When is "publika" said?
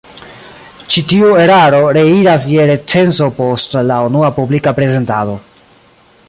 4.39-4.75